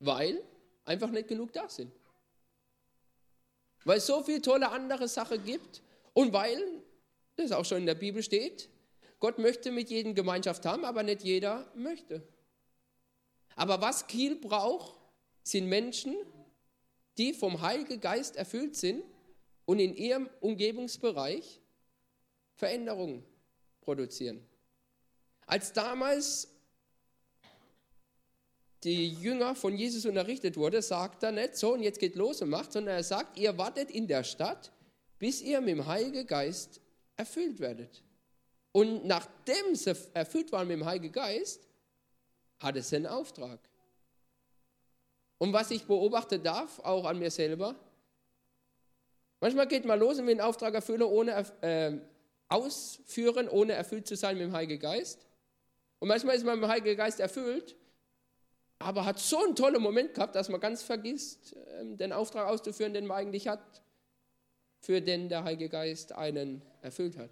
[0.00, 0.42] Weil
[0.84, 1.92] einfach nicht genug da sind.
[3.84, 6.62] Weil es so viele tolle andere Sachen gibt und weil,
[7.36, 8.68] das auch schon in der Bibel steht,
[9.20, 12.26] Gott möchte mit jedem Gemeinschaft haben, aber nicht jeder möchte.
[13.56, 14.98] Aber was Kiel braucht,
[15.42, 16.14] sind Menschen,
[17.18, 19.04] die vom Heiligen Geist erfüllt sind
[19.64, 21.60] und in ihrem Umgebungsbereich
[22.56, 23.24] Veränderungen
[23.80, 24.46] produzieren.
[25.46, 26.48] Als damals
[28.82, 32.50] die Jünger von Jesus unterrichtet wurde, sagt er nicht so und jetzt geht los und
[32.50, 34.72] macht, sondern er sagt, ihr wartet in der Stadt,
[35.18, 36.80] bis ihr mit dem Heiligen Geist
[37.16, 38.02] erfüllt werdet.
[38.72, 41.66] Und nachdem sie erfüllt waren mit dem Heiligen Geist,
[42.58, 43.60] hat es einen Auftrag.
[45.38, 47.74] Und was ich beobachten darf, auch an mir selber,
[49.44, 51.92] Manchmal geht man los und will einen Auftrag erfüllen, ohne äh,
[52.48, 55.26] ausführen, ohne erfüllt zu sein mit dem Heiligen Geist.
[56.04, 57.76] Und manchmal ist man mit Heiligen Geist erfüllt,
[58.78, 62.92] aber hat so einen tollen Moment gehabt, dass man ganz vergisst, ähm, den Auftrag auszuführen,
[62.92, 63.80] den man eigentlich hat,
[64.82, 67.30] für den der Heilige Geist einen erfüllt hat.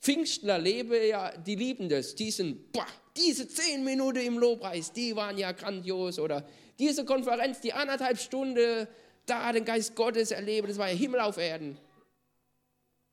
[0.00, 5.38] Pfingstler lebe ja, die lieben das, diesen, boah, diese zehn Minuten im Lobpreis, die waren
[5.38, 6.18] ja grandios.
[6.18, 6.44] Oder
[6.76, 8.88] diese Konferenz, die anderthalb Stunden
[9.26, 11.78] da den Geist Gottes erleben, das war ja Himmel auf Erden.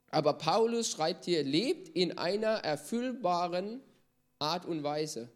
[0.09, 3.83] Aber Paulus schreibt hier, lebt in einer erfüllbaren
[4.39, 5.29] Art und Weise.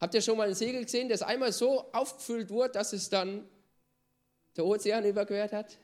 [0.00, 3.48] Habt ihr schon mal ein Segel gesehen, das einmal so aufgefüllt wurde, dass es dann
[4.56, 5.78] der Ozean überquert hat?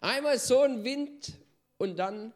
[0.00, 1.32] Einmal so ein Wind
[1.78, 2.32] und dann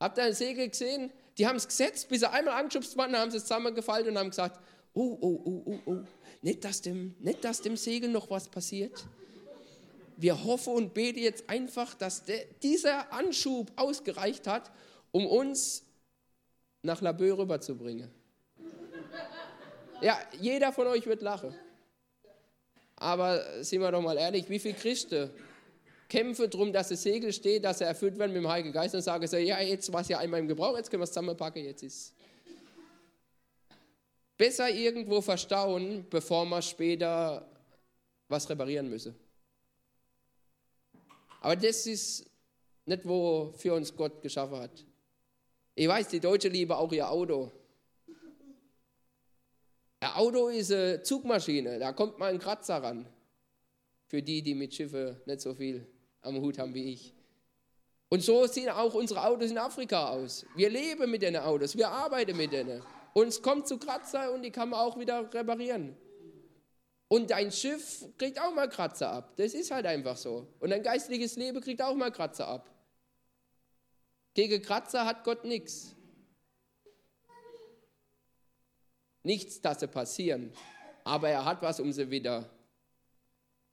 [0.00, 1.12] habt ihr ein Segel gesehen?
[1.38, 4.18] Die haben es gesetzt, bis er einmal angeschubst war, dann haben sie es zusammengefallen und
[4.18, 4.60] haben gesagt,
[4.94, 5.98] oh, oh, oh, oh, oh,
[6.42, 9.04] nicht dass, dem, nicht, dass dem Segel noch was passiert.
[10.16, 14.70] Wir hoffen und beten jetzt einfach, dass der, dieser Anschub ausgereicht hat,
[15.10, 15.84] um uns
[16.82, 18.10] nach Labö rüberzubringen.
[20.00, 21.54] Ja, jeder von euch wird lachen.
[22.96, 25.30] Aber sind wir doch mal ehrlich, wie viele Christen
[26.08, 29.02] kämpfen darum, dass das Segel steht, dass er erfüllt wird mit dem Heiligen Geist und
[29.02, 31.64] sagen so, ja, jetzt war es ja einmal im Gebrauch, jetzt können wir es zusammenpacken,
[31.64, 32.14] jetzt ist
[34.36, 37.48] Besser irgendwo verstauen, bevor wir später
[38.28, 39.14] was reparieren müssen.
[41.40, 42.28] Aber das ist
[42.84, 44.84] nicht, wofür uns Gott geschaffen hat.
[45.74, 47.50] Ich weiß, die Deutschen lieben auch ihr Auto.
[50.00, 53.06] Ein Auto ist eine Zugmaschine, da kommt mal ein Kratzer ran.
[54.06, 55.86] Für die, die mit Schiffen nicht so viel
[56.20, 57.14] am Hut haben wie ich.
[58.10, 60.44] Und so sehen auch unsere Autos in Afrika aus.
[60.54, 62.82] Wir leben mit den Autos, wir arbeiten mit denen.
[63.14, 65.96] Und es kommt zu Kratzer und die kann man auch wieder reparieren.
[67.08, 69.32] Und dein Schiff kriegt auch mal Kratzer ab.
[69.36, 70.46] Das ist halt einfach so.
[70.60, 72.70] Und dein geistliches Leben kriegt auch mal Kratzer ab.
[74.34, 75.94] Gegen Kratzer hat Gott nichts.
[79.22, 80.52] Nichts, dass sie passieren.
[81.04, 82.50] Aber er hat was, um sie wieder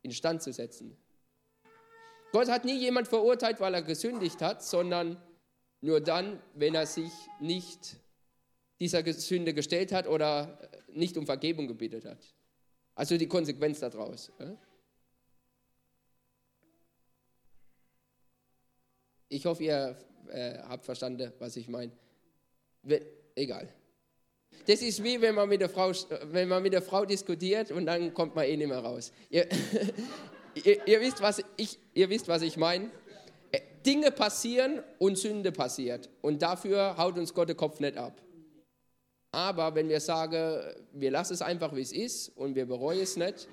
[0.02, 0.98] instand zu setzen.
[2.32, 5.22] Gott hat nie jemand verurteilt, weil er gesündigt hat, sondern
[5.82, 7.98] nur dann, wenn er sich nicht
[8.80, 12.34] dieser Sünde gestellt hat oder nicht um Vergebung gebetet hat.
[12.96, 14.32] Also die Konsequenz daraus.
[19.30, 19.98] Ich hoffe, ihr
[20.30, 21.92] äh, habt verstanden, was ich meine.
[23.36, 23.70] Egal.
[24.66, 25.92] Das ist wie wenn man, mit der Frau,
[26.32, 29.12] wenn man mit der Frau diskutiert und dann kommt man eh nicht mehr raus.
[29.30, 29.48] Ihr,
[30.64, 32.92] ihr, ihr wisst, was ich, ihr wisst, was ich meine.
[33.52, 36.10] Äh, Dinge passieren und Sünde passiert.
[36.22, 38.22] Und dafür haut uns Gott den Kopf nicht ab.
[39.32, 40.62] Aber wenn wir sagen,
[40.94, 43.48] wir lassen es einfach, wie es ist und wir bereuen es nicht,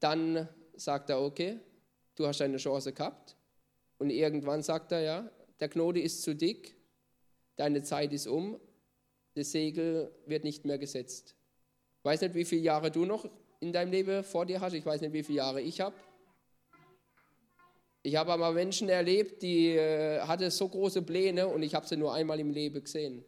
[0.00, 1.58] dann sagt er, okay,
[2.16, 3.36] du hast eine Chance gehabt.
[3.98, 6.76] Und irgendwann sagt er, ja, der Knote ist zu dick,
[7.56, 8.58] deine Zeit ist um,
[9.34, 11.34] das Segel wird nicht mehr gesetzt.
[11.98, 13.28] Ich weiß nicht, wie viele Jahre du noch
[13.60, 15.94] in deinem Leben vor dir hast, ich weiß nicht, wie viele Jahre ich habe.
[18.02, 21.96] Ich habe aber Menschen erlebt, die äh, hatten so große Pläne und ich habe sie
[21.96, 23.24] nur einmal im Leben gesehen.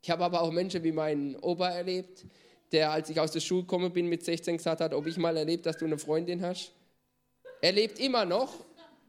[0.00, 2.24] Ich habe aber auch Menschen wie meinen Opa erlebt,
[2.72, 5.36] der, als ich aus der Schule gekommen bin, mit 16 gesagt hat, ob ich mal
[5.36, 6.72] erlebt, dass du eine Freundin hast.
[7.60, 8.54] Er lebt immer noch,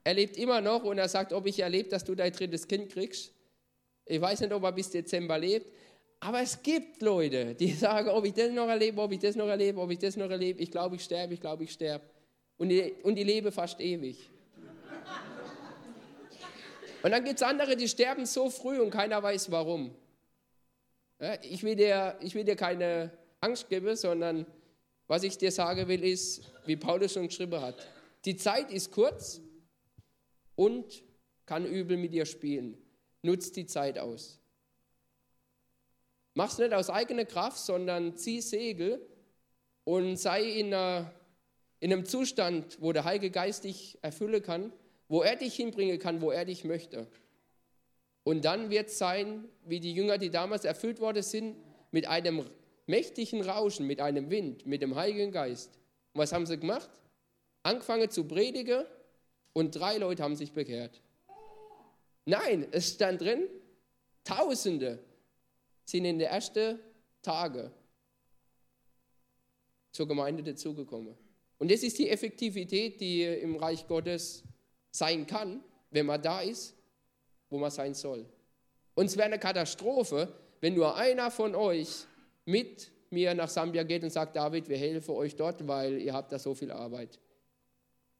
[0.06, 2.91] er lebt immer noch und er sagt, ob ich erlebt, dass du dein drittes Kind
[2.91, 3.34] kriegst.
[4.06, 5.65] Ich weiß nicht, ob er bis Dezember lebt,
[6.20, 9.48] aber es gibt Leute, die sagen, ob ich das noch erlebe, ob ich das noch
[9.48, 10.62] erlebe, ob ich das noch erlebe.
[10.62, 12.06] Ich glaube, ich sterbe, ich glaube, ich sterbe.
[12.58, 14.30] Und die, und die lebe fast ewig.
[17.02, 19.96] Und dann gibt es andere, die sterben so früh und keiner weiß warum.
[21.41, 24.46] Ich will, dir, ich will dir keine Angst geben, sondern
[25.08, 27.76] was ich dir sagen will, ist, wie Paulus schon geschrieben hat,
[28.24, 29.41] die Zeit ist kurz
[30.56, 31.04] und
[31.46, 32.78] kann übel mit dir spielen.
[33.22, 34.39] Nutzt die Zeit aus.
[36.34, 39.06] Mach es nicht aus eigener Kraft, sondern zieh Segel
[39.84, 41.12] und sei in, einer,
[41.80, 44.74] in einem Zustand, wo der Heilige Geist dich erfüllen kann,
[45.08, 47.08] wo er dich hinbringen kann, wo er dich möchte.
[48.24, 51.56] Und dann wird es sein, wie die Jünger, die damals erfüllt worden sind,
[51.91, 52.49] mit einem
[52.88, 55.80] mächtigen Rauschen, mit einem Wind, mit dem Heiligen Geist.
[56.14, 56.89] Und was haben sie gemacht?
[57.64, 58.86] Angefangen zu predigen
[59.56, 61.01] und drei Leute haben sich bekehrt.
[62.26, 63.47] Nein, es stand drin,
[64.24, 64.99] Tausende
[65.86, 66.80] sind in den ersten
[67.22, 67.72] Tagen
[69.91, 71.16] zur Gemeinde dazugekommen.
[71.58, 74.43] Und das ist die Effektivität, die im Reich Gottes
[74.91, 76.76] sein kann, wenn man da ist
[77.49, 78.26] wo man sein soll.
[78.95, 82.06] Und es wäre eine Katastrophe, wenn nur einer von euch
[82.45, 86.32] mit mir nach Sambia geht und sagt, David, wir helfen euch dort, weil ihr habt
[86.32, 87.20] da so viel Arbeit.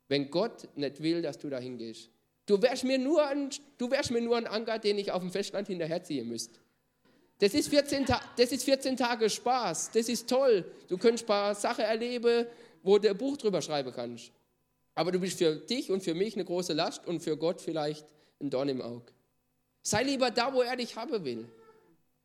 [0.08, 2.10] Wenn Gott nicht will, dass du dahin gehst.
[2.46, 5.32] Du wärst mir nur ein, du wärst mir nur ein Anker, den ich auf dem
[5.32, 6.60] Festland hinterherziehen müsste.
[7.40, 10.64] Das ist, 14 das ist 14 Tage Spaß, das ist toll.
[10.88, 12.46] Du könntest ein paar Sachen erleben,
[12.82, 14.32] wo du ein Buch drüber schreiben kannst.
[14.94, 18.06] Aber du bist für dich und für mich eine große Last und für Gott vielleicht
[18.40, 19.12] ein Dorn im Auge.
[19.82, 21.50] Sei lieber da, wo er dich haben will.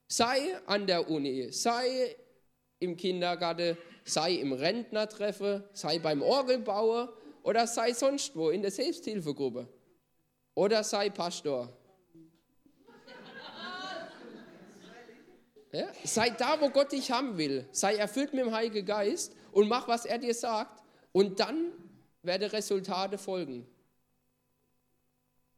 [0.07, 2.15] Sei an der Uni, sei
[2.79, 7.13] im Kindergarten, sei im Rentnertreffen, sei beim Orgelbauer
[7.43, 9.69] oder sei sonst wo in der Selbsthilfegruppe
[10.55, 11.69] oder sei Pastor.
[15.73, 15.87] Ja?
[16.05, 17.67] Sei da, wo Gott dich haben will.
[17.71, 20.83] Sei erfüllt mit dem Heiligen Geist und mach, was er dir sagt.
[21.13, 21.73] Und dann
[22.23, 23.67] werden Resultate folgen.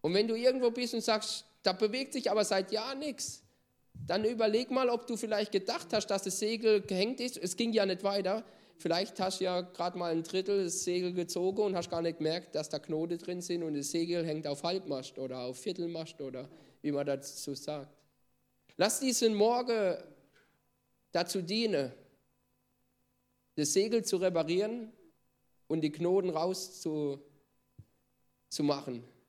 [0.00, 3.42] Und wenn du irgendwo bist und sagst, da bewegt sich aber seit Jahren nichts,
[4.06, 7.36] dann überleg mal, ob du vielleicht gedacht hast, dass das Segel gehängt ist.
[7.36, 8.44] Es ging ja nicht weiter.
[8.82, 12.18] Vielleicht hast du ja gerade mal ein Drittel des Segel gezogen und hast gar nicht
[12.18, 16.20] gemerkt, dass da Knoten drin sind und das Segel hängt auf Halbmast oder auf Viertelmast
[16.20, 16.48] oder
[16.80, 17.94] wie man dazu sagt.
[18.76, 19.98] Lass diesen Morgen
[21.12, 21.92] dazu dienen,
[23.54, 24.90] das Segel zu reparieren
[25.68, 27.22] und die Knoten rauszumachen,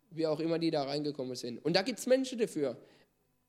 [0.10, 1.64] wie auch immer die da reingekommen sind.
[1.64, 2.76] Und da gibt es Menschen dafür.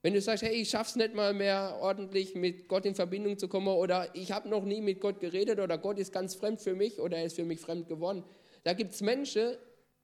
[0.05, 3.49] Wenn du sagst, hey, ich schaff's nicht mal mehr ordentlich mit Gott in Verbindung zu
[3.49, 6.75] kommen oder ich habe noch nie mit Gott geredet oder Gott ist ganz fremd für
[6.75, 8.23] mich oder er ist für mich fremd geworden.
[8.65, 9.57] Da gibt es Menschen,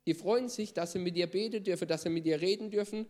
[0.07, 3.05] die freuen sich, dass sie mit dir beten dürfen, dass sie mit dir reden dürfen.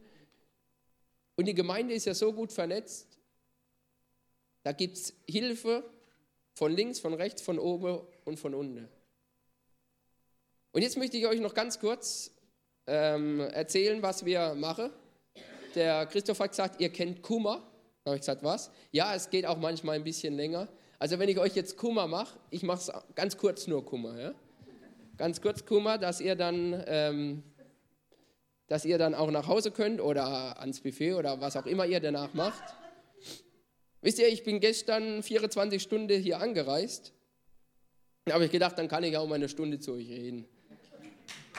[1.37, 3.21] Und die Gemeinde ist ja so gut vernetzt.
[4.65, 5.85] Da gibt es Hilfe
[6.55, 8.89] von links, von rechts, von oben und von unten.
[10.73, 12.33] Und jetzt möchte ich euch noch ganz kurz
[12.89, 14.91] ähm, erzählen, was wir machen
[15.75, 17.63] der Christoph hat gesagt, ihr kennt Kummer.
[18.05, 18.71] Da habe ich gesagt, was?
[18.93, 20.69] Ja, es geht auch manchmal ein bisschen länger.
[20.99, 24.19] Also wenn ich euch jetzt Kummer mache, ich mache es ganz kurz nur Kummer.
[24.21, 24.35] Ja?
[25.17, 26.83] Ganz kurz Kummer, dass ihr dann...
[26.87, 27.43] Ähm,
[28.71, 31.99] dass ihr dann auch nach Hause könnt oder ans Buffet oder was auch immer ihr
[31.99, 32.63] danach macht.
[34.01, 37.13] Wisst ihr, ich bin gestern 24 Stunden hier angereist.
[38.27, 40.47] Da habe ich gedacht, dann kann ich auch mal eine Stunde zu euch reden.